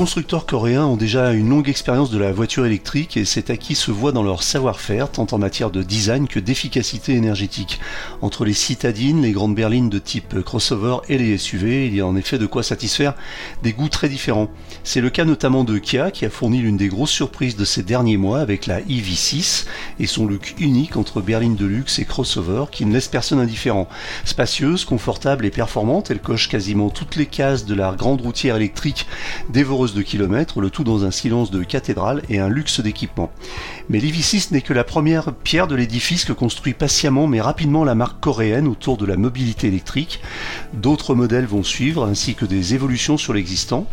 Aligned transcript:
constructeurs 0.00 0.46
coréens 0.46 0.86
ont 0.86 0.96
déjà 0.96 1.34
une 1.34 1.50
longue 1.50 1.68
expérience 1.68 2.08
de 2.08 2.16
la 2.16 2.32
voiture 2.32 2.64
électrique 2.64 3.18
et 3.18 3.26
cet 3.26 3.50
acquis 3.50 3.74
se 3.74 3.90
voit 3.90 4.12
dans 4.12 4.22
leur 4.22 4.42
savoir-faire, 4.42 5.10
tant 5.10 5.26
en 5.30 5.36
matière 5.36 5.70
de 5.70 5.82
design 5.82 6.26
que 6.26 6.40
d'efficacité 6.40 7.12
énergétique. 7.12 7.78
Entre 8.22 8.46
les 8.46 8.54
citadines, 8.54 9.20
les 9.20 9.32
grandes 9.32 9.54
berlines 9.54 9.90
de 9.90 9.98
type 9.98 10.40
crossover 10.40 10.96
et 11.10 11.18
les 11.18 11.36
SUV, 11.36 11.86
il 11.86 11.94
y 11.94 12.00
a 12.00 12.06
en 12.06 12.16
effet 12.16 12.38
de 12.38 12.46
quoi 12.46 12.62
satisfaire 12.62 13.12
des 13.62 13.74
goûts 13.74 13.90
très 13.90 14.08
différents. 14.08 14.48
C'est 14.84 15.02
le 15.02 15.10
cas 15.10 15.26
notamment 15.26 15.64
de 15.64 15.76
Kia 15.76 16.10
qui 16.10 16.24
a 16.24 16.30
fourni 16.30 16.62
l'une 16.62 16.78
des 16.78 16.88
grosses 16.88 17.10
surprises 17.10 17.56
de 17.56 17.66
ces 17.66 17.82
derniers 17.82 18.16
mois 18.16 18.40
avec 18.40 18.64
la 18.64 18.80
EV6 18.80 19.66
et 19.98 20.06
son 20.06 20.24
look 20.24 20.54
unique 20.58 20.96
entre 20.96 21.20
berline 21.20 21.56
de 21.56 21.66
luxe 21.66 21.98
et 21.98 22.06
crossover 22.06 22.64
qui 22.72 22.86
ne 22.86 22.94
laisse 22.94 23.08
personne 23.08 23.38
indifférent. 23.38 23.86
Spacieuse, 24.24 24.86
confortable 24.86 25.44
et 25.44 25.50
performante, 25.50 26.10
elle 26.10 26.22
coche 26.22 26.48
quasiment 26.48 26.88
toutes 26.88 27.16
les 27.16 27.26
cases 27.26 27.66
de 27.66 27.74
la 27.74 27.92
grande 27.92 28.22
routière 28.22 28.56
électrique 28.56 29.06
dévoreuse 29.50 29.89
de 29.94 30.02
kilomètres, 30.02 30.60
le 30.60 30.70
tout 30.70 30.84
dans 30.84 31.04
un 31.04 31.10
silence 31.10 31.50
de 31.50 31.62
cathédrale 31.62 32.22
et 32.28 32.38
un 32.38 32.48
luxe 32.48 32.80
d'équipement. 32.80 33.30
Mais 33.88 33.98
l'EV6 33.98 34.52
n'est 34.52 34.60
que 34.60 34.72
la 34.72 34.84
première 34.84 35.32
pierre 35.32 35.66
de 35.66 35.74
l'édifice 35.74 36.24
que 36.24 36.32
construit 36.32 36.74
patiemment 36.74 37.26
mais 37.26 37.40
rapidement 37.40 37.84
la 37.84 37.94
marque 37.94 38.20
coréenne 38.20 38.68
autour 38.68 38.96
de 38.96 39.06
la 39.06 39.16
mobilité 39.16 39.68
électrique. 39.68 40.20
D'autres 40.72 41.14
modèles 41.14 41.46
vont 41.46 41.62
suivre 41.62 42.04
ainsi 42.04 42.34
que 42.34 42.44
des 42.44 42.74
évolutions 42.74 43.16
sur 43.16 43.32
l'existant. 43.32 43.86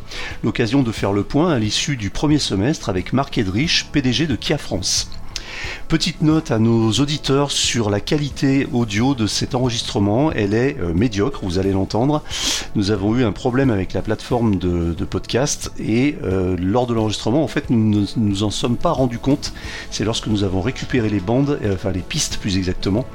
L'occasion 0.44 0.84
de 0.84 0.92
faire 0.92 1.14
le 1.14 1.24
point 1.24 1.52
à 1.52 1.60
l'issue 1.60 1.98
du 1.98 2.10
premier 2.10 2.40
semestre 2.40 2.90
avec 2.90 3.14
Marc 3.14 3.38
Edrich, 3.38 3.88
PDG 3.92 4.28
de 4.28 4.36
Kia 4.36 4.58
France. 4.58 5.10
Petite 5.88 6.22
note 6.22 6.52
à 6.52 6.60
nos 6.60 6.92
auditeurs 6.92 7.52
sur 7.52 7.90
la 7.90 8.00
qualité 8.00 8.68
audio 8.74 9.16
de 9.16 9.26
cet 9.26 9.56
enregistrement, 9.56 10.32
elle 10.32 10.54
est 10.54 10.78
euh, 10.80 10.94
médiocre, 10.94 11.40
vous 11.44 11.60
allez 11.60 11.72
l'entendre. 11.72 12.24
Nous 12.76 12.92
avons 12.92 13.16
eu 13.16 13.24
un 13.24 13.32
problème 13.32 13.70
avec 13.70 13.94
la 13.94 14.02
plateforme 14.02 14.58
de, 14.58 14.94
podcast 15.06 15.72
et 15.80 16.18
euh, 16.24 16.58
lors 16.60 16.88
de 16.88 16.94
l'enregistrement, 16.94 17.44
en 17.44 17.48
fait, 17.48 17.70
nous 17.70 18.02
ne 18.02 18.06
nous 18.18 18.44
en 18.44 18.50
sommes 18.50 18.76
pas 18.76 18.92
rendus 18.92 19.20
compte. 19.20 19.54
C'est 19.90 20.04
lorsque 20.04 20.28
nous 20.28 20.44
avons 20.44 20.62
récupéré 20.62 21.10
les 21.10 21.22
bandes, 21.22 21.58
euh, 21.64 21.76
enfin 21.76 21.92
les 21.92 22.02
pistes 22.02 22.38
plus 22.38 22.58
exactement, 22.58 23.06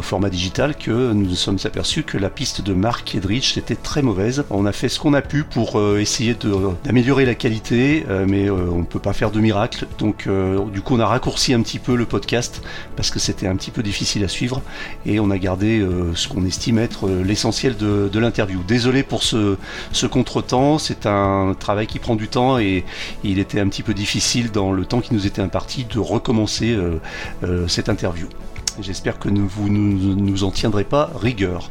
format 0.00 0.30
digital 0.30 0.76
que 0.76 1.12
nous 1.12 1.34
nous 1.34 1.40
sommes 1.40 1.58
aperçus 1.64 2.04
que 2.04 2.16
la 2.16 2.30
piste 2.30 2.60
de 2.60 2.74
Mark 2.74 3.12
Edrich 3.14 3.58
était 3.58 3.74
très 3.74 4.02
mauvaise. 4.02 4.44
On 4.50 4.66
a 4.66 4.72
fait 4.72 4.88
ce 4.88 5.00
qu'on 5.00 5.14
a 5.14 5.20
pu 5.20 5.42
pour 5.42 5.80
euh, 5.80 5.98
essayer 5.98 6.36
d'améliorer 6.84 7.24
la 7.24 7.34
qualité, 7.34 8.06
euh, 8.08 8.24
mais 8.28 8.48
euh, 8.48 8.70
on 8.70 8.78
ne 8.78 8.84
peut 8.84 9.00
pas 9.00 9.12
faire 9.12 9.32
de 9.32 9.40
miracle. 9.40 9.86
Donc 9.98 10.28
du 10.72 10.80
coup 10.80 10.94
on 10.94 11.00
a 11.00 11.06
raccourci 11.06 11.54
un 11.54 11.60
petit 11.62 11.80
peu 11.80 11.96
le 11.96 12.06
podcast 12.06 12.62
parce 12.94 13.10
que 13.10 13.18
c'était 13.18 13.48
un 13.48 13.56
petit 13.56 13.72
peu 13.72 13.82
difficile 13.82 14.22
à 14.22 14.28
suivre 14.28 14.62
et 15.06 15.18
on 15.18 15.30
a 15.30 15.38
gardé 15.38 15.84
ce 16.14 16.28
qu'on 16.28 16.44
estime 16.44 16.78
être 16.78 17.08
l'essentiel 17.08 17.76
de, 17.76 18.18
l'interview. 18.18 18.62
Désolé 18.66 19.02
pour 19.02 19.22
ce, 19.22 19.56
ce 19.90 20.06
contretemps, 20.06 20.78
c'est 20.78 21.06
un 21.06 21.56
travail 21.58 21.88
qui 21.88 21.98
prend 21.98 22.14
du 22.14 22.28
temps 22.28 22.58
et 22.58 22.84
il 23.24 23.40
était 23.40 23.60
un 23.60 23.68
petit 23.68 23.82
peu 23.82 23.92
difficile 23.92 24.52
dans 24.52 24.72
le 24.72 24.84
temps 24.84 25.00
qui 25.00 25.14
nous 25.14 25.26
était 25.26 25.42
imparti 25.42 25.84
de 25.84 25.98
recommencer 25.98 26.78
cette 27.66 27.88
interview. 27.88 28.28
J'espère 28.80 29.18
que 29.18 29.28
vous 29.28 29.68
ne 29.68 30.14
nous 30.14 30.44
en 30.44 30.50
tiendrez 30.50 30.84
pas 30.84 31.10
rigueur. 31.14 31.70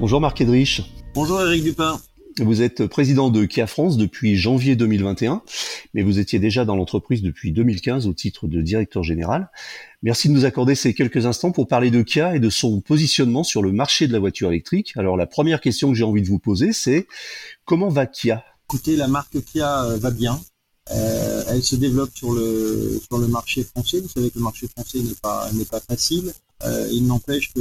Bonjour 0.00 0.20
Marc 0.20 0.40
Edrich. 0.40 0.82
Bonjour 1.14 1.40
Eric 1.40 1.62
Dupin. 1.62 2.00
Vous 2.40 2.62
êtes 2.62 2.86
président 2.86 3.30
de 3.30 3.44
Kia 3.44 3.68
France 3.68 3.96
depuis 3.96 4.36
janvier 4.36 4.74
2021, 4.74 5.42
mais 5.94 6.02
vous 6.02 6.18
étiez 6.18 6.40
déjà 6.40 6.64
dans 6.64 6.74
l'entreprise 6.74 7.22
depuis 7.22 7.52
2015 7.52 8.08
au 8.08 8.12
titre 8.12 8.48
de 8.48 8.60
directeur 8.60 9.04
général. 9.04 9.50
Merci 10.02 10.28
de 10.28 10.34
nous 10.34 10.44
accorder 10.44 10.74
ces 10.74 10.94
quelques 10.94 11.26
instants 11.26 11.52
pour 11.52 11.68
parler 11.68 11.92
de 11.92 12.02
Kia 12.02 12.34
et 12.34 12.40
de 12.40 12.50
son 12.50 12.80
positionnement 12.80 13.44
sur 13.44 13.62
le 13.62 13.70
marché 13.70 14.08
de 14.08 14.12
la 14.12 14.18
voiture 14.18 14.48
électrique. 14.48 14.94
Alors 14.96 15.16
la 15.16 15.26
première 15.26 15.60
question 15.60 15.90
que 15.90 15.94
j'ai 15.94 16.02
envie 16.02 16.22
de 16.22 16.28
vous 16.28 16.40
poser, 16.40 16.72
c'est 16.72 17.06
comment 17.64 17.88
va 17.88 18.06
Kia? 18.06 18.42
Écoutez, 18.68 18.96
la 18.96 19.06
marque 19.06 19.40
Kia 19.44 19.84
euh, 19.84 19.96
va 19.96 20.10
bien. 20.10 20.40
Euh, 20.90 21.44
elle 21.48 21.62
se 21.62 21.76
développe 21.76 22.10
sur 22.14 22.32
le 22.32 23.00
sur 23.06 23.18
le 23.18 23.28
marché 23.28 23.62
français. 23.62 24.00
Vous 24.00 24.08
savez 24.08 24.30
que 24.30 24.38
le 24.38 24.44
marché 24.44 24.66
français 24.66 24.98
n'est 24.98 25.14
pas 25.22 25.48
n'est 25.52 25.64
pas 25.64 25.80
facile. 25.80 26.32
Euh, 26.64 26.88
il 26.92 27.06
n'empêche 27.06 27.52
que 27.52 27.60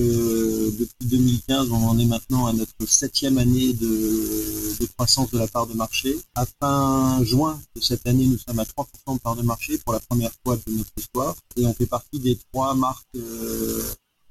depuis 0.79 1.07
2015, 1.07 1.71
on 1.71 1.87
en 1.87 1.99
est 1.99 2.05
maintenant 2.05 2.45
à 2.45 2.53
notre 2.53 2.73
septième 2.87 3.37
année 3.37 3.73
de, 3.73 4.85
croissance 4.95 5.31
de 5.31 5.39
la 5.39 5.47
part 5.47 5.67
de 5.67 5.73
marché. 5.73 6.15
À 6.35 6.45
fin 6.61 7.23
juin 7.23 7.59
de 7.75 7.81
cette 7.81 8.07
année, 8.07 8.25
nous 8.25 8.37
sommes 8.37 8.59
à 8.59 8.63
3% 8.63 9.15
de 9.15 9.19
part 9.19 9.35
de 9.35 9.43
marché 9.43 9.77
pour 9.77 9.93
la 9.93 9.99
première 9.99 10.31
fois 10.43 10.55
de 10.55 10.71
notre 10.71 10.91
histoire, 10.97 11.35
et 11.57 11.65
on 11.65 11.73
fait 11.73 11.85
partie 11.85 12.19
des 12.19 12.37
trois 12.51 12.75
marques 12.75 13.03
euh, 13.15 13.81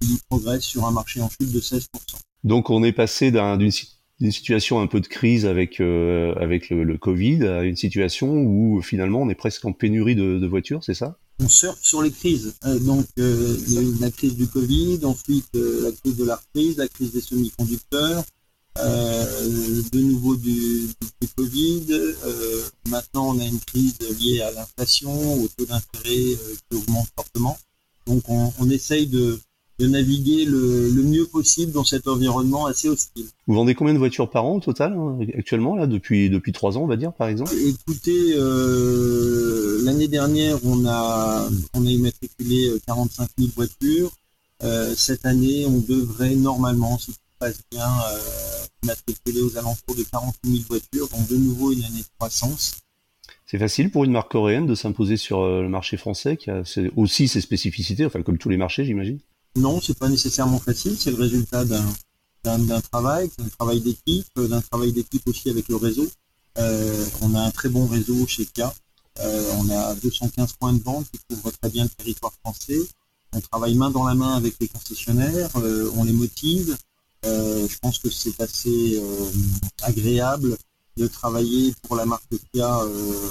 qui 0.01 0.19
progressent 0.29 0.65
sur 0.65 0.87
un 0.87 0.91
marché 0.91 1.21
en 1.21 1.29
chute 1.29 1.53
de 1.53 1.61
16%. 1.61 1.87
Donc 2.45 2.71
on 2.71 2.83
est 2.83 2.93
passé 2.93 3.31
d'une 3.31 3.71
une 4.23 4.31
situation 4.31 4.81
un 4.81 4.87
peu 4.87 5.01
de 5.01 5.09
crise 5.09 5.47
avec 5.47 5.81
euh, 5.81 6.35
avec 6.37 6.71
le, 6.71 6.97
Covid, 6.97 7.45
à 7.45 7.65
une 7.65 7.77
situation 7.77 8.33
où 8.33 8.81
finalement 8.81 9.21
on 9.21 9.29
est 9.29 9.35
presque 9.35 9.65
en 9.65 9.73
pénurie 9.73 10.15
de, 10.15 10.47
voitures, 10.47 10.85
c'est 10.85 10.95
ça? 10.95 11.19
On 11.43 11.49
sur 11.49 12.03
les 12.03 12.11
crises. 12.11 12.55
Euh, 12.65 12.79
donc 12.79 13.07
euh, 13.19 13.57
la 14.01 14.11
crise 14.11 14.37
du 14.37 14.47
Covid, 14.47 15.01
ensuite 15.05 15.49
la 15.55 15.91
crise 15.93 16.17
de 16.17 16.25
la 16.25 16.37
reprise, 16.37 16.77
la 16.77 16.89
crise 16.89 17.13
des 17.13 17.21
semi-conducteurs, 17.21 18.25
de 18.77 20.01
nouveau 20.01 20.37
du, 20.37 20.89
Covid. 21.37 21.87
maintenant 22.89 23.35
on 23.35 23.41
a 23.41 23.45
une 23.45 23.61
crise 23.61 23.99
liée 24.21 24.41
à 24.41 24.51
l'inflation, 24.53 25.43
au 25.43 25.49
taux 25.49 25.67
d'intérêt 25.67 26.37
qui 26.71 26.77
augmente 26.77 27.09
fortement. 27.17 27.59
Donc 28.07 28.23
on, 28.29 28.53
on 28.59 28.71
essaye 28.71 29.07
de 29.07 29.39
de 29.79 29.87
naviguer 29.87 30.45
le, 30.45 30.91
mieux 31.03 31.27
possible 31.27 31.73
dans 31.73 31.85
cet 31.85 32.07
environnement 32.07 32.67
assez 32.67 32.89
hostile. 32.89 33.27
Vous 33.47 33.55
vendez 33.55 33.75
combien 33.75 33.95
de 33.95 33.99
voitures 33.99 34.31
par 34.31 34.45
an 34.45 34.57
au 34.57 34.61
total 34.61 34.93
hein, 34.93 35.19
actuellement 35.37 35.77
là 35.77 35.87
depuis 35.87 36.31
depuis 36.31 36.53
trois 36.53 36.79
ans 36.79 36.83
on 36.83 36.87
va 36.87 36.97
dire 36.97 37.13
par 37.13 37.29
exemple? 37.29 37.53
Écoutez, 37.55 38.35
euh, 38.37 39.83
l'année 39.83 40.09
dernière 40.09 40.59
on 40.65 40.87
a 40.87 41.49
on 41.75 41.87
a 41.87 41.91
immatriculé 41.91 42.73
45 42.87 43.29
000 43.39 43.51
voitures. 43.57 44.11
Euh, 44.63 44.95
cette 44.97 45.27
année 45.27 45.67
on 45.67 45.79
devrait 45.79 46.37
normalement 46.37 46.99
si 46.99 47.13
tout 47.13 47.19
passe 47.39 47.61
bien 47.71 47.89
euh, 47.89 48.19
immatriculer 48.85 49.43
aux 49.43 49.57
alentours 49.57 49.97
de 49.97 50.05
40 50.05 50.35
000 50.45 50.59
voitures. 50.69 51.09
Donc 51.09 51.29
de 51.29 51.37
nouveau 51.37 51.73
une 51.73 51.85
année 51.85 52.01
de 52.01 52.19
croissance. 52.19 52.77
C'est 53.47 53.59
facile 53.59 53.91
pour 53.91 54.05
une 54.05 54.13
marque 54.13 54.31
coréenne 54.31 54.67
de 54.67 54.75
s'imposer 54.75 55.17
sur 55.17 55.45
le 55.45 55.69
marché 55.69 55.97
français 55.97 56.37
qui 56.37 56.51
a 56.51 56.63
aussi 56.97 57.29
ses 57.29 57.41
spécificités, 57.41 58.07
enfin 58.07 58.23
comme 58.23 58.39
tous 58.39 58.49
les 58.49 58.57
marchés 58.57 58.85
j'imagine? 58.85 59.19
Non, 59.57 59.81
c'est 59.83 59.99
pas 59.99 60.09
nécessairement 60.09 60.59
facile. 60.59 60.97
C'est 60.99 61.11
le 61.11 61.19
résultat 61.19 61.65
d'un 61.65 62.81
travail, 62.81 63.31
d'un 63.39 63.49
travail 63.49 63.81
d'équipe, 63.81 64.27
d'un 64.37 64.63
travail 64.63 64.93
d'équipe 64.93 65.27
aussi 65.29 65.51
avec 65.51 65.69
le 65.69 65.77
réseau. 65.77 66.09
Euh, 66.59 67.07
on 67.21 67.35
a 67.35 67.41
un 67.41 67.51
très 67.51 67.69
bon 67.69 67.87
réseau 67.87 68.27
chez 68.27 68.47
Kia. 68.47 68.73
Euh, 69.21 69.53
on 69.59 69.69
a 69.69 69.95
215 69.95 70.55
points 70.55 70.73
de 70.73 70.83
vente 70.83 71.07
qui 71.11 71.19
couvrent 71.29 71.53
très 71.53 71.71
bien 71.71 71.85
le 71.85 71.91
territoire 71.91 72.33
français. 72.43 72.81
On 73.35 73.41
travaille 73.41 73.75
main 73.75 73.91
dans 73.91 74.07
la 74.07 74.15
main 74.15 74.35
avec 74.37 74.57
les 74.61 74.69
concessionnaires, 74.69 75.51
euh, 75.57 75.91
on 75.97 76.05
les 76.05 76.13
motive. 76.13 76.77
je 77.25 77.79
pense 77.81 77.99
que 77.99 78.11
c'est 78.11 78.41
assez 78.41 79.01
agréable 79.83 80.57
de 80.97 81.07
travailler 81.07 81.75
pour 81.83 81.97
la 81.97 82.07
marque 82.07 82.25
Kia 82.53 82.85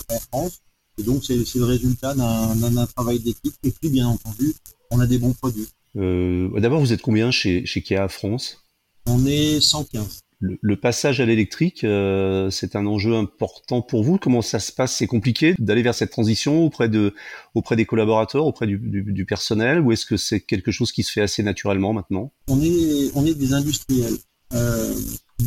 en 0.09 0.19
France. 0.31 0.61
Et 0.97 1.03
donc 1.03 1.23
c'est 1.25 1.35
le 1.35 1.65
résultat 1.65 2.13
d'un 2.13 2.85
travail 2.95 3.19
d'équipe. 3.19 3.55
Et 3.63 3.71
puis 3.71 3.89
bien 3.89 4.07
entendu, 4.07 4.53
on 4.91 4.99
a 4.99 5.07
des 5.07 5.17
bons 5.17 5.33
produits. 5.33 5.67
Euh, 5.97 6.59
D'abord, 6.59 6.79
vous 6.79 6.93
êtes 6.93 7.01
combien 7.01 7.31
chez, 7.31 7.65
chez 7.65 7.81
Kia 7.81 8.07
France? 8.07 8.63
On 9.07 9.25
est 9.25 9.59
115. 9.61 10.21
Le, 10.39 10.57
le 10.59 10.75
passage 10.75 11.21
à 11.21 11.25
l'électrique, 11.25 11.83
euh, 11.83 12.49
c'est 12.49 12.75
un 12.75 12.87
enjeu 12.87 13.15
important 13.15 13.81
pour 13.83 14.03
vous? 14.03 14.17
Comment 14.17 14.41
ça 14.41 14.59
se 14.59 14.71
passe? 14.71 14.95
C'est 14.95 15.05
compliqué 15.07 15.53
d'aller 15.59 15.83
vers 15.83 15.93
cette 15.93 16.09
transition 16.09 16.65
auprès 16.65 16.89
de, 16.89 17.13
auprès 17.53 17.75
des 17.75 17.85
collaborateurs, 17.85 18.45
auprès 18.45 18.65
du, 18.65 18.77
du, 18.79 19.03
du 19.03 19.25
personnel, 19.25 19.79
ou 19.81 19.91
est-ce 19.91 20.05
que 20.05 20.17
c'est 20.17 20.39
quelque 20.39 20.71
chose 20.71 20.91
qui 20.91 21.03
se 21.03 21.11
fait 21.11 21.21
assez 21.21 21.43
naturellement 21.43 21.93
maintenant? 21.93 22.31
On 22.47 22.59
est, 22.61 23.11
on 23.13 23.25
est 23.25 23.35
des 23.35 23.53
industriels. 23.53 24.17
Euh, 24.53 24.93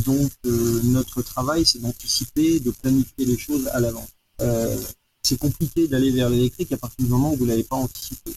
donc 0.07 0.31
euh, 0.47 0.81
notre 0.85 1.23
travail, 1.23 1.65
c'est 1.67 1.81
d'anticiper, 1.81 2.61
de 2.61 2.71
planifier 2.71 3.27
les 3.27 3.37
choses 3.37 3.67
à 3.69 3.81
l'avance. 3.81 4.09
Euh, 4.41 4.77
c'est 5.23 5.39
compliqué 5.39 5.89
d'aller 5.89 6.11
vers 6.11 6.31
l'électrique 6.31 6.71
à 6.73 6.77
partir 6.77 7.05
du 7.05 7.11
moment 7.11 7.33
où 7.33 7.37
vous 7.37 7.47
l'avez 7.47 7.65
pas 7.65 7.77
anticipé. 7.77 8.31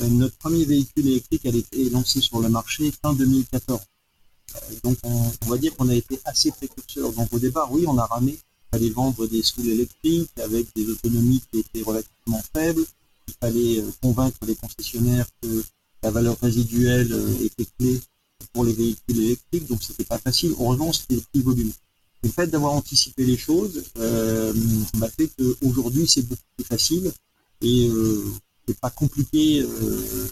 Euh, 0.00 0.08
notre 0.08 0.36
premier 0.38 0.64
véhicule 0.64 1.06
électrique 1.06 1.46
a 1.46 1.50
été 1.50 1.88
lancé 1.90 2.20
sur 2.20 2.40
le 2.40 2.48
marché 2.48 2.92
fin 3.02 3.12
2014. 3.12 3.80
donc 4.82 4.98
on, 5.04 5.30
va 5.46 5.58
dire 5.58 5.74
qu'on 5.76 5.88
a 5.88 5.94
été 5.94 6.20
assez 6.24 6.50
précurseur. 6.50 7.12
Donc 7.12 7.32
au 7.32 7.38
départ, 7.38 7.70
oui, 7.72 7.84
on 7.86 7.98
a 7.98 8.06
ramé, 8.06 8.32
il 8.32 8.78
fallait 8.78 8.90
vendre 8.90 9.26
des 9.26 9.42
stools 9.42 9.68
électriques 9.68 10.30
avec 10.42 10.66
des 10.74 10.88
autonomies 10.88 11.42
qui 11.50 11.60
étaient 11.60 11.82
relativement 11.82 12.42
faibles. 12.52 12.84
Il 13.28 13.34
fallait 13.40 13.84
convaincre 14.02 14.38
les 14.46 14.54
concessionnaires 14.56 15.26
que 15.40 15.64
la 16.02 16.10
valeur 16.10 16.36
résiduelle 16.40 17.12
était 17.40 17.66
clé 17.78 18.00
pour 18.52 18.64
les 18.64 18.72
véhicules 18.72 19.18
électriques, 19.18 19.66
donc 19.68 19.82
c'était 19.82 20.04
pas 20.04 20.18
facile. 20.18 20.54
Heureusement, 20.58 20.92
c'était 20.92 21.20
le 21.34 21.40
volume. 21.40 21.72
Le 22.24 22.30
fait 22.30 22.46
d'avoir 22.46 22.72
anticipé 22.72 23.24
les 23.24 23.36
choses 23.36 23.84
euh, 23.98 24.54
m'a 24.96 25.08
fait 25.10 25.28
qu'aujourd'hui 25.36 26.08
c'est 26.08 26.22
beaucoup 26.22 26.42
plus 26.56 26.64
facile 26.64 27.12
et 27.60 27.86
euh, 27.88 28.24
c'est 28.66 28.78
pas 28.78 28.90
compliqué 28.90 29.62
euh, 29.62 30.28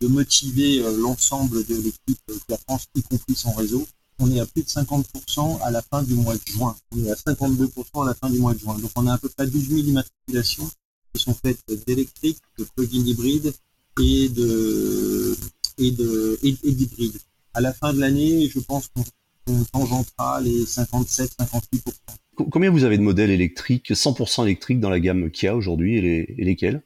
de, 0.00 0.08
motiver 0.08 0.80
euh, 0.80 0.96
l'ensemble 0.98 1.64
de 1.66 1.76
l'équipe 1.76 2.18
de 2.28 2.34
la 2.48 2.58
France, 2.58 2.86
y 2.94 3.02
compris 3.02 3.34
son 3.34 3.52
réseau. 3.52 3.86
On 4.18 4.30
est 4.30 4.40
à 4.40 4.46
plus 4.46 4.62
de 4.62 4.68
50% 4.68 5.60
à 5.62 5.70
la 5.70 5.82
fin 5.82 6.02
du 6.02 6.14
mois 6.14 6.34
de 6.34 6.40
juin. 6.46 6.76
On 6.92 7.04
est 7.04 7.10
à 7.10 7.14
52% 7.14 8.02
à 8.02 8.06
la 8.06 8.14
fin 8.14 8.30
du 8.30 8.38
mois 8.38 8.54
de 8.54 8.58
juin. 8.58 8.78
Donc 8.78 8.90
on 8.96 9.06
a 9.06 9.14
à 9.14 9.18
peu 9.18 9.28
près 9.28 9.46
12 9.46 9.68
000 9.68 9.80
immatriculations 9.80 10.68
qui 11.12 11.22
sont 11.22 11.34
faites 11.34 11.60
d'électrique, 11.86 12.38
de 12.58 12.64
plug-in 12.76 13.04
hybride 13.06 13.52
et 14.00 14.28
de 14.28 15.36
et 15.78 15.90
de 15.90 16.38
et, 16.42 16.72
d'hybride. 16.72 17.18
À 17.54 17.60
la 17.60 17.72
fin 17.72 17.92
de 17.92 18.00
l'année, 18.00 18.48
je 18.48 18.60
pense 18.60 18.88
qu'on 18.88 19.64
tangentera 19.72 20.40
les 20.40 20.64
57-58%. 20.64 21.28
Combien 22.34 22.70
vous 22.70 22.84
avez 22.84 22.96
de 22.96 23.02
modèles 23.02 23.30
électriques, 23.30 23.90
100% 23.90 24.44
électriques 24.44 24.80
dans 24.80 24.88
la 24.88 25.00
gamme 25.00 25.30
Kia 25.30 25.54
aujourd'hui 25.54 25.98
et, 25.98 26.44
lesquels? 26.44 26.82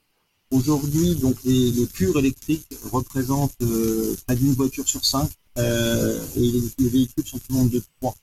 Aujourd'hui, 0.50 1.16
donc 1.16 1.36
les, 1.44 1.86
purs 1.86 2.18
électriques 2.18 2.66
représentent 2.90 3.54
euh, 3.62 4.14
près 4.26 4.36
d'une 4.36 4.52
voiture 4.52 4.86
sur 4.88 5.04
cinq 5.04 5.30
euh, 5.58 6.20
et 6.36 6.62
les, 6.78 6.88
véhicules 6.88 7.26
sont 7.26 7.38
tout 7.38 7.52
le 7.52 7.54
monde 7.56 7.70
de 7.70 7.82
trois. 7.98 8.14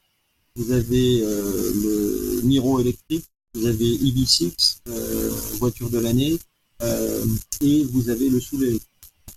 Vous 0.55 0.71
avez 0.71 1.21
euh, 1.23 1.71
le 1.75 2.41
Miro 2.43 2.79
électrique, 2.79 3.25
vous 3.55 3.65
avez 3.65 3.97
EV6, 3.97 4.77
voiture 5.59 5.89
de 5.89 5.99
l'année, 5.99 6.39
et 7.61 7.83
vous 7.85 8.09
avez 8.09 8.29
le 8.29 8.39
Soul 8.39 8.63
électrique 8.63 8.89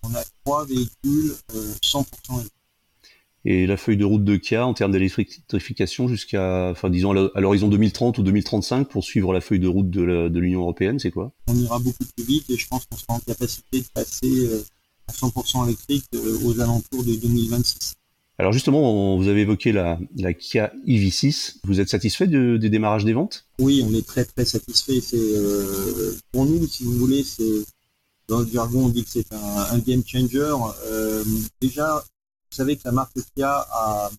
on 0.09 0.15
a 0.15 0.25
trois 0.45 0.65
véhicules 0.65 1.35
100% 1.83 2.05
euh, 2.35 2.41
électriques. 2.41 2.53
Et 3.49 3.65
la 3.67 3.77
feuille 3.77 3.97
de 3.97 4.05
route 4.05 4.25
de 4.25 4.37
Kia 4.37 4.67
en 4.67 4.75
termes 4.75 4.91
d'électrification 4.91 6.09
jusqu'à, 6.09 6.71
enfin 6.73 6.91
disons 6.91 7.13
à 7.13 7.41
l'horizon 7.41 7.69
2030 7.69 8.19
ou 8.19 8.25
2035 8.25 8.89
pour 8.89 9.05
suivre 9.05 9.33
la 9.33 9.41
feuille 9.41 9.61
de 9.61 9.69
route 9.69 9.89
de 9.89 10.39
l'Union 10.39 10.63
européenne, 10.63 10.99
c'est 10.99 11.13
quoi? 11.13 11.33
On 11.47 11.55
ira 11.55 11.79
beaucoup 11.79 12.05
plus 12.17 12.25
vite 12.25 12.51
et 12.51 12.57
je 12.57 12.67
pense 12.67 12.87
qu'on 12.87 12.97
sera 12.97 13.15
en 13.15 13.21
capacité 13.21 13.81
de 13.81 13.87
passer 13.95 14.47
euh, 14.47 14.65
à 15.07 15.13
100% 15.13 15.65
électrique 15.65 16.07
euh, 16.17 16.39
aux 16.45 16.61
alentours 16.61 17.05
de 17.05 17.15
2026. 17.15 17.95
Alors 18.39 18.53
justement, 18.53 19.17
vous 19.17 19.29
avez 19.29 19.43
évoqué 19.43 19.71
la, 19.71 19.99
Kia 20.35 20.73
EV6. 20.85 21.59
Vous 21.63 21.81
êtes 21.81 21.89
satisfait 21.89 22.27
des 22.27 22.69
démarrages 22.69 23.05
des 23.05 23.13
ventes? 23.13 23.47
Oui, 23.61 23.83
on 23.89 23.95
est 23.95 24.05
très 24.05 24.25
très 24.25 24.45
satisfait. 24.45 25.01
C'est 25.01 25.17
pour 26.33 26.45
nous, 26.45 26.67
si 26.67 26.83
vous 26.83 26.93
voulez, 26.93 27.23
c'est 27.23 27.65
dans 28.29 28.41
le 28.41 28.47
jargon, 28.53 28.87
on 28.87 28.89
dit 28.89 29.05
que 29.05 29.11
c'est 29.11 29.33
un, 29.33 29.79
game 29.79 30.03
changer. 30.05 30.53
Euh, 30.87 31.25
déjà, 31.61 32.03
vous 32.51 32.57
savez 32.57 32.77
que 32.77 32.83
la 32.85 32.93
marque 32.93 33.19
Kia 33.35 33.67
a, 33.71 34.11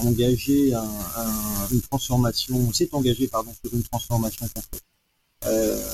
engagé 0.00 0.74
une 1.72 1.80
transformation, 1.80 2.70
s'est 2.72 2.90
engagée 2.92 3.28
pardon 3.28 3.54
sur 3.64 3.72
une 3.72 3.82
transformation 3.82 4.46
complète. 4.46 4.82
Euh, 5.46 5.90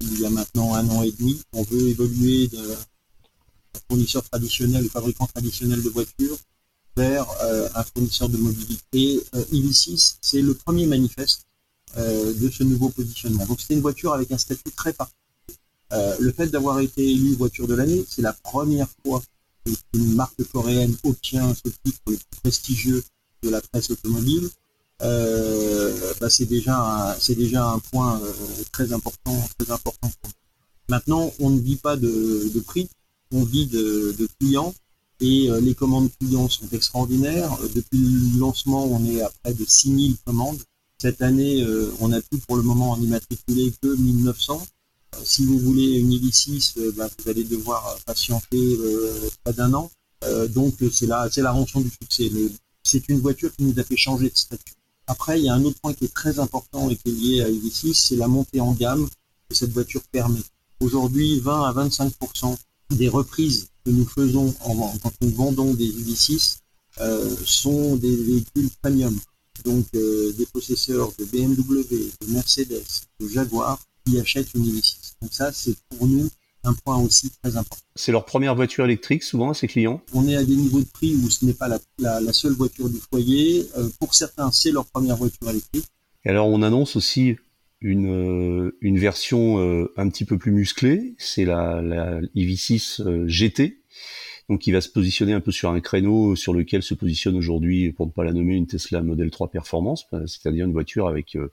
il 0.00 0.20
y 0.20 0.26
a 0.26 0.30
maintenant 0.30 0.74
un 0.74 0.88
an 0.90 1.02
et 1.02 1.12
demi, 1.12 1.40
on 1.52 1.62
veut 1.62 1.88
évoluer 1.88 2.48
de 2.48 2.76
fournisseur 3.88 4.24
traditionnel, 4.24 4.82
de 4.82 4.88
fabricant 4.88 5.26
traditionnel 5.26 5.82
de 5.82 5.88
voitures 5.88 6.36
vers 6.96 7.30
euh, 7.42 7.68
un 7.76 7.84
fournisseur 7.84 8.28
de 8.28 8.38
mobilité. 8.38 9.22
Euh, 9.36 9.44
6 9.72 10.18
c'est 10.20 10.42
le 10.42 10.54
premier 10.54 10.86
manifeste 10.86 11.44
de 11.96 12.50
ce 12.50 12.64
nouveau 12.64 12.90
positionnement. 12.90 13.46
Donc 13.46 13.60
c'était 13.60 13.74
une 13.74 13.80
voiture 13.80 14.12
avec 14.12 14.30
un 14.30 14.36
statut 14.36 14.70
très 14.72 14.92
particulier 14.92 15.18
euh, 15.92 16.16
le 16.20 16.32
fait 16.32 16.48
d'avoir 16.48 16.80
été 16.80 17.08
élu 17.10 17.34
voiture 17.34 17.66
de 17.66 17.74
l'année, 17.74 18.04
c'est 18.08 18.22
la 18.22 18.32
première 18.32 18.88
fois 19.04 19.22
qu'une 19.92 20.14
marque 20.14 20.42
coréenne 20.52 20.96
obtient 21.04 21.54
ce 21.54 21.70
titre 21.84 22.00
le 22.06 22.16
plus 22.16 22.40
prestigieux 22.42 23.02
de 23.42 23.50
la 23.50 23.60
presse 23.60 23.90
automobile. 23.90 24.48
Euh, 25.02 26.12
bah, 26.20 26.28
c'est 26.28 26.46
déjà 26.46 27.16
c'est 27.20 27.36
déjà 27.36 27.70
un 27.70 27.78
point 27.78 28.20
euh, 28.20 28.32
très 28.72 28.92
important 28.92 29.48
très 29.58 29.70
important. 29.72 30.10
Maintenant, 30.88 31.32
on 31.38 31.50
ne 31.50 31.60
vit 31.60 31.76
pas 31.76 31.96
de, 31.96 32.60
prix, 32.66 32.88
on 33.30 33.44
vit 33.44 33.66
de, 33.66 34.28
clients 34.40 34.74
et 35.20 35.48
les 35.60 35.74
commandes 35.74 36.08
clients 36.18 36.48
sont 36.48 36.68
extraordinaires. 36.72 37.58
Depuis 37.74 37.98
le 37.98 38.40
lancement, 38.40 38.86
on 38.86 39.04
est 39.04 39.20
à 39.20 39.30
près 39.42 39.52
de 39.52 39.64
6000 39.66 40.16
commandes. 40.24 40.58
Cette 40.96 41.20
année, 41.20 41.62
on 42.00 42.08
n'a 42.08 42.22
plus 42.22 42.38
pour 42.38 42.56
le 42.56 42.62
moment 42.62 42.92
en 42.92 43.02
immatriculé 43.02 43.70
que 43.82 43.94
1900 43.94 44.66
si 45.24 45.44
vous 45.44 45.58
voulez 45.58 45.98
une 45.98 46.10
EV6, 46.10 46.78
euh, 46.78 46.92
bah, 46.96 47.08
vous 47.18 47.30
allez 47.30 47.44
devoir 47.44 47.86
euh, 47.86 47.98
patienter 48.06 48.76
euh, 48.80 49.28
pas 49.44 49.52
d'un 49.52 49.72
an. 49.74 49.90
donc 50.50 50.74
c'est 50.92 51.06
la, 51.06 51.30
c'est 51.30 51.42
la 51.42 51.52
rançon 51.52 51.80
du 51.80 51.90
succès. 51.90 52.30
c'est 52.82 53.08
une 53.08 53.20
voiture 53.20 53.54
qui 53.54 53.64
nous 53.64 53.78
a 53.78 53.84
fait 53.84 53.96
changer 53.96 54.28
de 54.30 54.36
statut. 54.36 54.74
Après, 55.06 55.38
il 55.38 55.44
y 55.44 55.48
a 55.48 55.54
un 55.54 55.64
autre 55.64 55.80
point 55.80 55.94
qui 55.94 56.04
est 56.04 56.14
très 56.22 56.38
important 56.38 56.90
et 56.90 56.96
qui 56.96 57.08
est 57.08 57.12
lié 57.12 57.42
à 57.42 57.48
EV6, 57.48 57.94
c'est 57.94 58.16
la 58.16 58.28
montée 58.28 58.60
en 58.60 58.72
gamme 58.72 59.08
que 59.48 59.54
cette 59.54 59.72
voiture 59.72 60.02
permet. 60.10 60.42
Aujourd'hui, 60.80 61.40
20 61.40 61.62
à 61.64 61.72
25% 61.72 62.56
des 62.90 63.08
reprises 63.08 63.68
que 63.84 63.90
nous 63.90 64.06
faisons 64.06 64.54
en, 64.60 64.74
quand 64.98 65.12
nous 65.22 65.30
vendons 65.30 65.72
des 65.72 65.88
EV6 65.88 66.58
sont 67.44 67.96
des 67.96 68.16
véhicules 68.16 68.70
premium. 68.82 69.16
Donc 69.64 69.86
des 69.92 70.46
possesseurs 70.52 71.10
de 71.18 71.24
BMW, 71.24 71.84
de 71.90 72.26
Mercedes, 72.32 72.84
de 73.20 73.28
Jaguar 73.28 73.78
achètent 74.16 74.54
une 74.54 74.64
EV6. 74.64 75.14
Donc 75.20 75.32
ça, 75.32 75.52
c'est 75.52 75.76
pour 75.90 76.06
nous 76.06 76.30
un 76.64 76.74
point 76.74 76.98
aussi 76.98 77.30
très 77.42 77.56
important. 77.56 77.82
C'est 77.94 78.12
leur 78.12 78.24
première 78.24 78.54
voiture 78.54 78.84
électrique 78.84 79.22
souvent, 79.22 79.54
ces 79.54 79.68
clients? 79.68 80.00
On 80.12 80.28
est 80.28 80.36
à 80.36 80.44
des 80.44 80.56
niveaux 80.56 80.80
de 80.80 80.86
prix 80.86 81.14
où 81.14 81.30
ce 81.30 81.44
n'est 81.44 81.54
pas 81.54 81.68
la, 81.98 82.32
seule 82.32 82.52
voiture 82.52 82.88
du 82.88 82.98
foyer. 82.98 83.66
Euh, 83.76 83.88
pour 84.00 84.14
certains, 84.14 84.50
c'est 84.50 84.70
leur 84.70 84.86
première 84.86 85.16
voiture 85.16 85.50
électrique. 85.50 85.86
Et 86.24 86.30
alors, 86.30 86.48
on 86.48 86.62
annonce 86.62 86.96
aussi 86.96 87.36
une, 87.80 88.10
euh, 88.10 88.76
une 88.80 88.98
version 88.98 89.60
euh, 89.60 89.92
un 89.96 90.08
petit 90.08 90.24
peu 90.24 90.36
plus 90.36 90.52
musclée, 90.52 91.14
c'est 91.18 91.44
la, 91.44 91.80
la 91.80 92.20
EV6 92.34 93.26
GT, 93.26 93.80
donc 94.48 94.60
qui 94.60 94.72
va 94.72 94.80
se 94.80 94.88
positionner 94.88 95.32
un 95.32 95.40
peu 95.40 95.52
sur 95.52 95.70
un 95.70 95.80
créneau 95.80 96.34
sur 96.34 96.54
lequel 96.54 96.82
se 96.82 96.94
positionne 96.94 97.36
aujourd'hui, 97.36 97.92
pour 97.92 98.06
ne 98.06 98.12
pas 98.12 98.24
la 98.24 98.32
nommer, 98.32 98.54
une 98.54 98.66
Tesla 98.66 99.02
Model 99.02 99.30
3 99.30 99.50
Performance, 99.50 100.06
c'est-à-dire 100.26 100.64
une 100.64 100.72
voiture 100.72 101.06
avec 101.06 101.36
euh, 101.36 101.52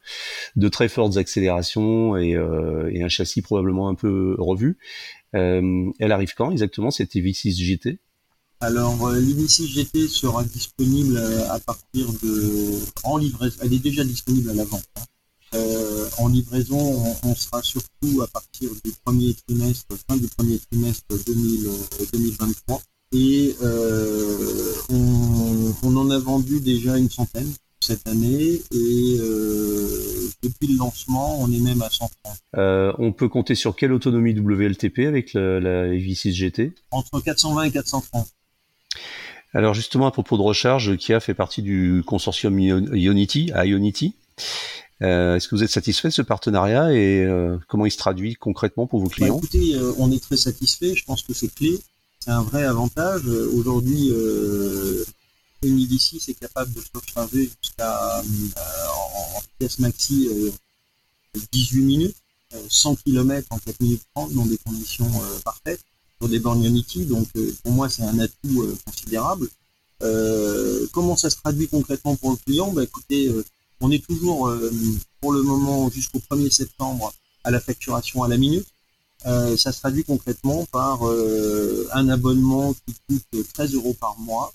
de 0.56 0.68
très 0.70 0.88
fortes 0.88 1.18
accélérations 1.18 2.16
euh, 2.16 2.90
et, 2.92 3.04
un 3.04 3.10
châssis 3.10 3.42
probablement 3.42 3.90
un 3.90 3.96
peu 3.96 4.36
revu. 4.40 4.78
Euh, 5.36 5.92
elle 6.00 6.12
arrive 6.12 6.34
quand 6.36 6.52
exactement 6.52 6.92
cette 6.92 7.14
EV6 7.16 7.62
GT 7.62 8.00
alors, 8.62 9.12
l'EV6 9.12 9.68
GT 9.68 10.08
sera 10.08 10.42
disponible 10.46 11.18
à 11.50 11.60
partir 11.60 12.08
de 12.24 12.80
en 13.04 13.18
livraison. 13.18 13.58
Elle 13.62 13.74
est 13.74 13.84
déjà 13.84 14.06
disponible 14.06 14.50
à 14.50 14.54
la 14.54 14.64
vente. 14.64 14.86
Hein. 14.96 15.02
En 16.18 16.28
livraison, 16.28 17.16
on, 17.24 17.36
sera 17.36 17.62
surtout 17.62 18.22
à 18.22 18.28
partir 18.28 18.70
du 18.84 18.92
premier 19.04 19.34
trimestre, 19.48 19.96
fin 20.08 20.18
du 20.18 20.28
premier 20.28 20.60
trimestre 20.60 21.06
2023. 22.14 22.82
Et 23.14 23.56
euh, 23.62 24.74
on, 24.90 25.96
en 25.96 26.10
a 26.10 26.20
vendu 26.20 26.60
déjà 26.60 26.98
une 26.98 27.10
centaine 27.10 27.52
cette 27.80 28.08
année 28.08 28.62
et 28.72 29.18
euh, 29.20 30.30
depuis 30.42 30.68
le 30.68 30.78
lancement, 30.78 31.40
on 31.40 31.52
est 31.52 31.60
même 31.60 31.82
à 31.82 31.90
130. 31.90 32.12
Euh, 32.58 32.92
on 32.98 33.12
peut 33.12 33.30
compter 33.30 33.54
sur 33.54 33.76
quelle 33.76 33.94
autonomie 33.94 34.34
WLTP 34.34 35.00
avec 35.00 35.34
la, 35.34 35.60
la 35.60 35.88
EV6 35.90 36.32
GT 36.32 36.74
Entre 36.92 37.22
420 37.22 37.64
et 37.64 37.72
430. 37.72 38.28
Alors 39.54 39.74
justement 39.74 40.08
à 40.08 40.12
propos 40.12 40.36
de 40.36 40.42
recharge, 40.42 40.98
Kia 40.98 41.20
fait 41.20 41.34
partie 41.34 41.62
du 41.62 42.04
consortium 42.06 42.60
Ionity, 42.60 43.52
Ionity. 43.56 44.16
Est-ce 45.02 45.48
que 45.48 45.56
vous 45.56 45.64
êtes 45.64 45.70
satisfait 45.70 46.08
de 46.08 46.14
ce 46.14 46.22
partenariat 46.22 46.94
et 46.94 47.28
comment 47.68 47.86
il 47.86 47.92
se 47.92 47.98
traduit 47.98 48.36
concrètement 48.36 48.88
pour 48.88 49.00
vos 49.00 49.08
bah, 49.08 49.16
clients? 49.16 49.38
Écoutez, 49.38 49.78
on 49.98 50.12
est 50.12 50.24
très 50.24 50.38
satisfait. 50.38 50.96
Je 50.96 51.04
pense 51.04 51.24
que 51.24 51.34
c'est 51.34 51.54
clé 51.54 51.80
c'est 52.26 52.32
un 52.32 52.42
vrai 52.42 52.64
avantage. 52.64 53.28
Aujourd'hui, 53.28 54.10
euh, 54.12 55.06
une 55.62 55.78
EV6 55.78 56.32
est 56.32 56.40
capable 56.40 56.74
de 56.74 56.82
se 56.82 56.88
recharger 56.94 57.52
jusqu'à 57.62 58.20
euh, 58.20 58.24
en, 59.36 59.42
vitesse 59.42 59.78
maxi 59.78 60.30
18 61.52 61.80
euh, 61.80 61.84
minutes, 61.84 62.18
100 62.68 62.96
km 62.96 63.48
en 63.52 63.60
4 63.60 63.80
minutes 63.80 64.02
30 64.16 64.34
dans 64.34 64.46
des 64.46 64.58
conditions 64.58 65.10
parfaites 65.44 65.82
pour 66.18 66.30
des 66.30 66.40
bornes 66.40 66.66
Unity. 66.66 67.06
Donc 67.06 67.28
pour 67.64 67.72
moi, 67.72 67.90
c'est 67.90 68.04
un 68.04 68.18
atout 68.18 68.76
considérable. 68.86 69.48
comment 70.92 71.16
ça 71.16 71.30
se 71.30 71.36
traduit 71.36 71.68
concrètement 71.68 72.16
pour 72.16 72.32
le 72.32 72.38
client? 72.38 72.72
Bah, 72.72 72.84
Écoutez, 72.84 73.32
on 73.82 73.92
est 73.92 74.06
toujours 74.06 74.52
pour 75.22 75.32
le 75.34 75.42
moment 75.42 75.90
jusqu'au 75.90 76.20
1er 76.20 76.50
septembre 76.50 77.14
à 77.44 77.52
la 77.52 77.60
facturation 77.60 78.24
à 78.24 78.28
la 78.28 78.38
minute. 78.38 78.68
Euh, 79.26 79.58
ça 79.58 79.72
se 79.72 79.80
traduit 79.80 80.04
concrètement 80.04 80.66
par 80.66 81.08
euh, 81.08 81.88
un 81.94 82.10
abonnement 82.10 82.74
qui 82.74 82.94
coûte 83.08 83.54
13 83.54 83.74
euros 83.74 83.96
par 84.00 84.18
mois 84.20 84.52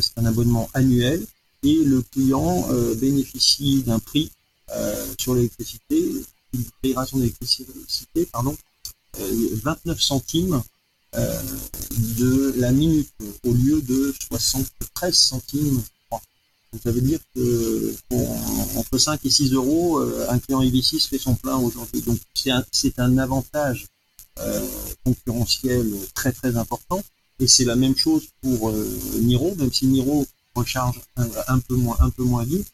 c'est 0.00 0.16
un 0.16 0.24
abonnement 0.24 0.70
annuel 0.72 1.22
et 1.62 1.84
le 1.84 2.00
client 2.00 2.66
bénéficie 2.98 3.82
d'un 3.82 3.98
prix 3.98 4.30
sur 5.18 5.34
l'électricité, 5.34 6.10
une 6.54 6.64
priorisation 6.80 7.18
d'électricité, 7.18 8.24
pardon, 8.32 8.56
29 9.18 10.00
centimes 10.00 10.62
de 11.12 12.54
la 12.56 12.72
minute 12.72 13.12
au 13.44 13.52
lieu 13.52 13.82
de 13.82 14.14
73 14.30 15.14
centimes 15.14 15.82
ça 16.82 16.90
veut 16.90 17.00
dire 17.00 17.20
que 17.34 17.94
entre 18.76 18.98
5 18.98 19.24
et 19.24 19.30
6 19.30 19.52
euros, 19.54 20.00
euh, 20.00 20.26
un 20.28 20.38
client 20.38 20.62
EV6 20.62 21.08
fait 21.08 21.18
son 21.18 21.34
plein 21.34 21.56
aujourd'hui. 21.56 22.02
Donc 22.02 22.18
c'est 22.34 22.98
un, 22.98 23.18
avantage 23.18 23.86
euh, 24.40 24.66
concurrentiel 25.04 25.90
très 26.14 26.32
très 26.32 26.56
important. 26.56 27.02
Et 27.40 27.46
c'est 27.46 27.64
la 27.64 27.76
même 27.76 27.96
chose 27.96 28.24
pour 28.42 28.68
euh, 28.68 28.98
Niro, 29.20 29.54
même 29.54 29.72
si 29.72 29.86
Niro 29.86 30.26
recharge 30.54 31.00
un, 31.16 31.58
peu 31.60 31.76
moins 31.76 32.44
vite. 32.44 32.66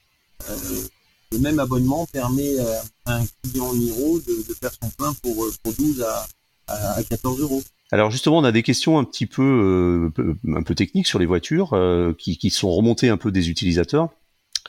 le 1.31 1.39
même 1.39 1.59
abonnement 1.59 2.07
permet 2.07 2.59
à 3.05 3.17
un 3.17 3.25
client 3.43 3.75
Niro 3.75 4.21
de, 4.21 4.55
faire 4.55 4.73
son 4.83 4.89
plein 4.91 5.13
pour, 5.15 5.47
pour 5.63 5.73
12 5.75 6.03
à, 6.03 6.27
à 6.67 7.03
14 7.05 7.41
euros. 7.41 7.63
Alors 7.93 8.11
justement, 8.11 8.38
on 8.38 8.45
a 8.45 8.53
des 8.53 8.62
questions 8.62 8.99
un 8.99 9.05
petit 9.05 9.26
peu, 9.26 10.12
euh, 10.19 10.35
un 10.57 10.62
peu 10.62 10.75
techniques 10.75 11.07
sur 11.07 11.19
les 11.19 11.26
voitures 11.26 11.75
euh, 11.75 12.14
qui, 12.19 12.38
qui, 12.38 12.50
sont 12.50 12.71
remontées 12.71 13.09
un 13.09 13.17
peu 13.17 13.31
des 13.31 13.50
utilisateurs. 13.50 14.09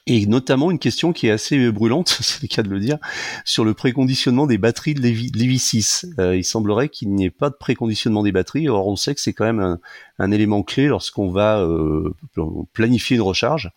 Et 0.08 0.28
notamment 0.28 0.70
une 0.70 0.78
question 0.78 1.14
qui 1.14 1.28
est 1.28 1.32
assez 1.32 1.72
brûlante, 1.72 2.10
c'est 2.22 2.44
le 2.44 2.48
cas 2.48 2.62
de 2.62 2.70
le 2.70 2.80
dire, 2.80 2.98
sur 3.46 3.64
le 3.64 3.74
préconditionnement 3.74 4.46
des 4.46 4.58
batteries 4.58 4.94
de 4.94 5.02
l'EV 5.02 5.58
6. 5.58 6.06
Euh, 6.20 6.36
il 6.36 6.44
semblerait 6.44 6.90
qu'il 6.90 7.10
n'y 7.16 7.26
ait 7.26 7.32
pas 7.32 7.50
de 7.50 7.56
préconditionnement 7.56 8.22
des 8.22 8.34
batteries. 8.34 8.68
Or, 8.68 8.86
on 8.88 8.98
sait 8.98 9.16
que 9.16 9.22
c'est 9.22 9.34
quand 9.34 9.46
même 9.46 9.62
un, 9.62 9.80
un, 10.20 10.32
élément 10.32 10.62
clé 10.62 10.88
lorsqu'on 10.88 11.32
va 11.32 11.66
planifier 12.74 13.16
une 13.16 13.24
recharge. 13.24 13.72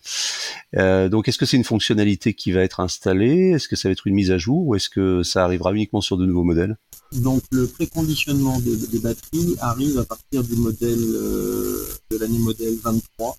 Donc, 0.74 1.28
est-ce 1.28 1.38
que 1.38 1.46
c'est 1.46 1.56
une 1.56 1.64
fonctionnalité 1.64 2.34
qui 2.34 2.52
va 2.52 2.62
être 2.62 2.80
installée? 2.80 3.52
Est-ce 3.52 3.68
que 3.68 3.76
ça 3.76 3.88
va 3.88 3.92
être 3.92 4.06
une 4.06 4.14
mise 4.14 4.32
à 4.32 4.36
jour? 4.36 4.66
Ou 4.66 4.74
est-ce 4.74 4.90
que 4.90 5.22
ça 5.22 5.44
arrivera 5.44 5.72
uniquement 5.72 6.02
sur 6.02 6.18
de 6.18 6.26
nouveaux 6.26 6.44
modèles? 6.44 6.76
Donc 7.12 7.42
le 7.50 7.66
préconditionnement 7.66 8.60
des, 8.60 8.76
des, 8.76 8.98
batteries 8.98 9.56
arrive 9.60 9.98
à 9.98 10.04
partir 10.04 10.44
du 10.44 10.54
modèle 10.56 10.98
euh, 10.98 11.86
de 12.10 12.18
l'année 12.18 12.38
modèle 12.38 12.76
23 12.82 13.36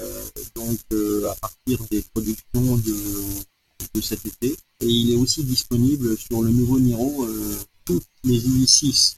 euh, 0.00 0.22
donc 0.54 0.78
euh, 0.92 1.30
à 1.30 1.34
partir 1.34 1.78
des 1.90 2.02
productions 2.14 2.76
de, 2.76 4.00
cet 4.00 4.24
été. 4.26 4.56
Et 4.80 4.86
il 4.86 5.12
est 5.12 5.16
aussi 5.16 5.44
disponible 5.44 6.16
sur 6.16 6.42
le 6.42 6.50
nouveau 6.50 6.78
Niro. 6.80 7.24
Euh, 7.24 7.56
toutes 7.84 8.06
les 8.24 8.38
i6 8.38 9.16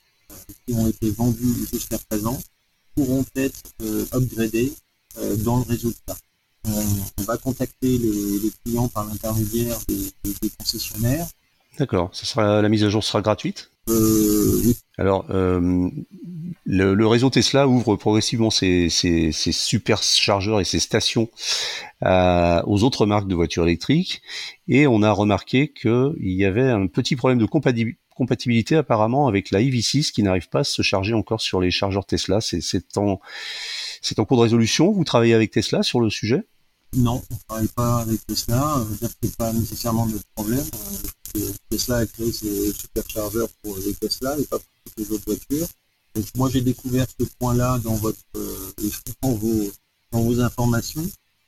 qui 0.67 0.75
ont 0.75 0.89
été 0.89 1.11
vendues 1.11 1.67
jusqu'à 1.73 1.99
présent 1.99 2.39
pourront 2.95 3.25
être 3.37 3.61
upgradées 4.13 4.73
dans 5.39 5.59
le 5.59 5.65
résultat. 5.65 6.17
on 6.65 7.23
va 7.23 7.37
contacter 7.37 7.99
les, 7.99 8.51
clients 8.65 8.89
par 8.89 9.05
l'intermédiaire 9.05 9.79
des, 9.87 10.49
concessionnaires. 10.59 11.27
D'accord. 11.79 12.11
la 12.37 12.69
mise 12.69 12.85
à 12.85 12.89
jour 12.89 13.05
sera 13.05 13.21
gratuite? 13.21 13.71
euh, 13.71 13.74
oui. 13.89 14.77
Alors, 14.97 15.27
euh, 15.31 15.91
le, 16.65 17.07
réseau 17.07 17.29
Tesla 17.29 17.67
ouvre 17.67 17.97
progressivement 17.97 18.51
ses, 18.51 18.89
ses, 18.89 19.33
superchargeurs 19.33 20.61
et 20.61 20.65
ses 20.65 20.79
stations 20.79 21.29
euh, 22.05 22.63
aux 22.67 22.85
autres 22.85 23.07
marques 23.07 23.27
de 23.27 23.35
voitures 23.35 23.65
électriques, 23.65 24.23
et 24.69 24.87
on 24.87 25.03
a 25.03 25.11
remarqué 25.11 25.73
qu'il 25.73 26.15
y 26.21 26.45
avait 26.45 26.71
un 26.71 26.87
petit 26.87 27.17
problème 27.17 27.39
de 27.39 27.47
compatibilité 28.15 28.77
apparemment 28.77 29.27
avec 29.27 29.51
la 29.51 29.61
EV6 29.61 30.13
qui 30.13 30.23
n'arrive 30.23 30.49
pas 30.49 30.61
à 30.61 30.65
se 30.65 30.83
charger 30.83 31.13
encore 31.13 31.41
sur 31.41 31.61
les 31.61 31.73
chargeurs 31.73 32.07
Tesla. 32.07 32.41
C'est 32.41 32.97
en, 32.97 33.21
en 34.17 34.25
cours 34.25 34.37
de 34.37 34.43
résolution. 34.43 34.93
Vous 34.93 35.05
travaillez 35.05 35.35
avec 35.35 35.51
Tesla 35.51 35.83
sur 35.83 36.01
le 36.01 36.09
sujet? 36.09 36.45
Non, 36.97 37.23
on 37.31 37.35
ne 37.35 37.41
travaille 37.49 37.69
pas 37.69 37.99
avec 37.99 38.25
Tesla. 38.27 38.87
C'est 39.23 39.37
pas 39.37 39.53
nécessairement 39.53 40.07
notre 40.07 40.27
problème. 40.35 40.65
Tesla 41.69 41.99
a 41.99 42.07
créé 42.07 42.33
ses 42.33 42.73
superchargeurs 42.73 43.49
pour 43.63 43.77
les 43.79 43.95
Tesla 43.95 44.39
et 44.39 44.45
pas 44.45 44.59
pour 44.59 44.69
toutes 44.85 44.99
les 44.99 45.13
autres 45.13 45.25
voitures. 45.27 45.67
Donc 46.15 46.25
moi 46.37 46.49
j'ai 46.51 46.61
découvert 46.61 47.07
ce 47.19 47.25
point-là 47.39 47.81
dans 47.83 48.01
euh, 48.37 49.71
dans 50.13 50.23
vos 50.23 50.41
informations. 50.41 51.05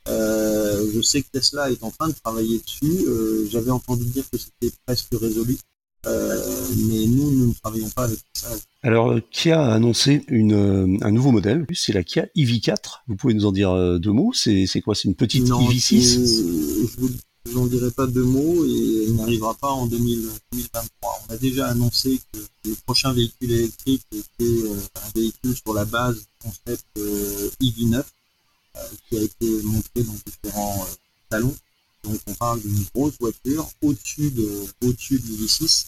Euh, 0.08 0.90
je 0.92 1.00
sais 1.00 1.22
que 1.22 1.28
Tesla 1.32 1.70
est 1.70 1.82
en 1.82 1.90
train 1.90 2.08
de 2.08 2.14
travailler 2.14 2.58
dessus. 2.58 3.04
Euh, 3.06 3.48
j'avais 3.50 3.70
entendu 3.70 4.04
dire 4.04 4.24
que 4.30 4.38
c'était 4.38 4.74
presque 4.84 5.08
résolu. 5.12 5.58
Mais 6.06 7.06
nous, 7.06 7.30
nous 7.30 7.48
ne 7.48 7.54
travaillons 7.54 7.90
pas 7.90 8.04
avec 8.04 8.18
ça. 8.32 8.48
Alors, 8.82 9.14
Kia 9.30 9.60
a 9.60 9.74
annoncé 9.74 10.22
une, 10.28 10.98
un 11.02 11.10
nouveau 11.10 11.32
modèle, 11.32 11.66
c'est 11.74 11.92
la 11.92 12.04
Kia 12.04 12.26
EV4. 12.36 13.02
Vous 13.08 13.16
pouvez 13.16 13.34
nous 13.34 13.46
en 13.46 13.52
dire 13.52 13.98
deux 13.98 14.12
mots? 14.12 14.32
C'est 14.32 14.80
quoi? 14.82 14.94
C'est 14.94 15.08
une 15.08 15.14
petite 15.14 15.48
EV6 15.48 17.22
je 17.46 17.52
n'en 17.52 17.66
dirai 17.66 17.90
pas 17.90 18.06
deux 18.06 18.24
mots 18.24 18.64
et 18.64 19.04
il 19.08 19.14
n'arrivera 19.14 19.54
pas 19.54 19.70
en 19.70 19.86
2023. 19.86 21.22
On 21.28 21.32
a 21.32 21.36
déjà 21.36 21.68
annoncé 21.68 22.20
que 22.32 22.38
le 22.64 22.74
prochain 22.84 23.12
véhicule 23.12 23.52
électrique 23.52 24.02
était 24.12 24.26
euh, 24.40 24.80
un 24.96 25.10
véhicule 25.14 25.54
sur 25.54 25.72
la 25.72 25.84
base 25.84 26.16
du 26.16 26.26
concept 26.40 26.84
euh, 26.98 27.50
EV9 27.62 27.96
euh, 27.96 28.80
qui 29.08 29.18
a 29.18 29.22
été 29.22 29.62
montré 29.62 30.02
dans 30.02 30.14
différents 30.26 30.86
salons. 31.30 31.56
Donc 32.04 32.18
on 32.26 32.34
parle 32.34 32.60
d'une 32.60 32.84
grosse 32.94 33.14
voiture 33.20 33.68
au-dessus 33.82 34.30
de 34.30 34.64
au-dessus 34.84 35.18
de 35.18 35.28
l'EV6, 35.36 35.86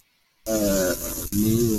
mais 0.48 1.78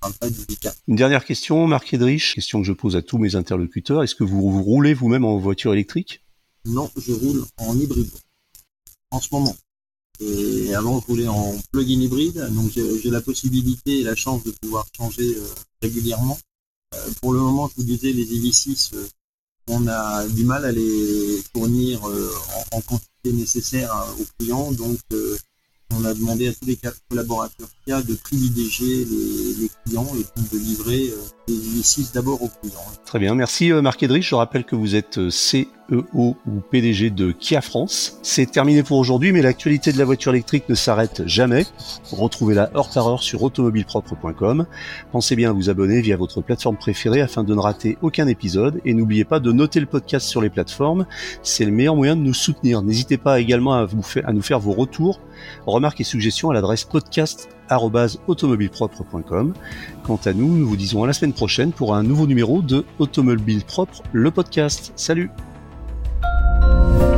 parle 0.00 0.14
pas 0.14 0.30
du 0.30 0.40
V4. 0.40 0.74
Une 0.88 0.96
dernière 0.96 1.24
question, 1.24 1.66
Marc 1.66 1.92
Edrich, 1.92 2.34
question 2.34 2.60
que 2.60 2.66
je 2.66 2.72
pose 2.72 2.96
à 2.96 3.02
tous 3.02 3.18
mes 3.18 3.34
interlocuteurs. 3.36 4.02
Est-ce 4.02 4.14
que 4.14 4.24
vous, 4.24 4.62
roulez 4.62 4.94
vous-même 4.94 5.24
en 5.24 5.38
voiture 5.38 5.72
électrique? 5.72 6.22
Non, 6.64 6.90
je 6.96 7.12
roule 7.12 7.44
en 7.58 7.78
hybride 7.78 8.10
en 9.10 9.20
ce 9.20 9.28
moment. 9.32 9.56
Et 10.20 10.74
avant, 10.74 11.00
je 11.00 11.06
roulais 11.06 11.28
en 11.28 11.56
plug-in 11.72 12.00
hybride, 12.00 12.46
donc 12.50 12.72
j'ai 12.72 13.10
la 13.10 13.22
possibilité 13.22 14.00
et 14.00 14.02
la 14.02 14.14
chance 14.14 14.44
de 14.44 14.50
pouvoir 14.50 14.86
changer 14.94 15.34
euh, 15.36 15.46
régulièrement. 15.80 16.38
Euh, 16.94 17.10
pour 17.20 17.32
le 17.32 17.40
moment, 17.40 17.68
je 17.68 17.76
vous 17.76 17.84
disais, 17.84 18.12
les 18.12 18.26
EV6, 18.26 18.94
euh, 18.94 19.08
on 19.68 19.86
a 19.86 20.26
du 20.28 20.44
mal 20.44 20.66
à 20.66 20.72
les 20.72 21.42
fournir 21.54 22.04
en, 22.72 22.80
quantité 22.82 23.32
nécessaire 23.32 23.94
aux 24.18 24.26
clients, 24.38 24.72
donc 24.72 24.98
on 25.96 26.04
a 26.04 26.14
demandé 26.14 26.48
à 26.48 26.52
tous 26.52 26.66
les 26.66 26.78
collaborateurs 27.08 27.68
a 27.90 28.02
de 28.02 28.14
privilégier 28.14 29.04
les, 29.04 29.70
clients 29.84 30.06
et 30.14 30.42
de 30.52 30.58
livrer 30.58 31.12
les 31.48 31.54
EV6 31.54 32.14
d'abord 32.14 32.40
aux 32.42 32.50
clients. 32.62 32.84
Très 33.04 33.18
bien, 33.18 33.34
merci 33.34 33.72
Marc 33.72 34.02
Edrich. 34.02 34.28
Je 34.28 34.34
rappelle 34.36 34.64
que 34.64 34.76
vous 34.76 34.94
êtes 34.94 35.28
C 35.30 35.68
CEO 35.90 36.36
ou 36.46 36.60
PDG 36.70 37.10
de 37.10 37.32
Kia 37.32 37.60
France. 37.60 38.18
C'est 38.22 38.50
terminé 38.50 38.82
pour 38.82 38.98
aujourd'hui, 38.98 39.32
mais 39.32 39.42
l'actualité 39.42 39.92
de 39.92 39.98
la 39.98 40.04
voiture 40.04 40.32
électrique 40.32 40.68
ne 40.68 40.74
s'arrête 40.74 41.26
jamais. 41.26 41.66
Retrouvez-la 42.12 42.70
heure 42.76 42.90
par 42.90 43.08
heure 43.08 43.22
sur 43.22 43.42
automobilepropre.com. 43.42 44.66
Pensez 45.12 45.36
bien 45.36 45.50
à 45.50 45.52
vous 45.52 45.70
abonner 45.70 46.00
via 46.00 46.16
votre 46.16 46.40
plateforme 46.40 46.76
préférée 46.76 47.20
afin 47.20 47.44
de 47.44 47.54
ne 47.54 47.60
rater 47.60 47.98
aucun 48.02 48.26
épisode 48.26 48.80
et 48.84 48.94
n'oubliez 48.94 49.24
pas 49.24 49.40
de 49.40 49.52
noter 49.52 49.80
le 49.80 49.86
podcast 49.86 50.26
sur 50.26 50.40
les 50.40 50.50
plateformes. 50.50 51.06
C'est 51.42 51.64
le 51.64 51.72
meilleur 51.72 51.96
moyen 51.96 52.16
de 52.16 52.22
nous 52.22 52.34
soutenir. 52.34 52.82
N'hésitez 52.82 53.18
pas 53.18 53.40
également 53.40 53.74
à, 53.74 53.86
nous 54.32 54.42
faire 54.42 54.60
vos 54.60 54.72
retours, 54.72 55.20
remarques 55.66 56.00
et 56.00 56.04
suggestions 56.04 56.50
à 56.50 56.54
l'adresse 56.54 56.84
podcast 56.84 57.48
automobilepropre.com. 58.26 59.54
Quant 60.02 60.20
à 60.24 60.32
nous, 60.32 60.56
nous 60.56 60.68
vous 60.68 60.76
disons 60.76 61.04
à 61.04 61.06
la 61.06 61.12
semaine 61.12 61.32
prochaine 61.32 61.72
pour 61.72 61.94
un 61.94 62.02
nouveau 62.02 62.26
numéro 62.26 62.62
de 62.62 62.84
Automobile 62.98 63.64
Propre, 63.64 64.02
le 64.12 64.30
podcast. 64.32 64.92
Salut 64.96 65.30
Bye. 66.60 67.09